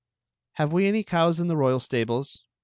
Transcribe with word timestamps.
"Have 0.53 0.73
we 0.73 0.87
any 0.87 1.03
cows 1.03 1.39
in 1.39 1.47
the 1.47 1.55
royal 1.55 1.79
stables?" 1.79 2.43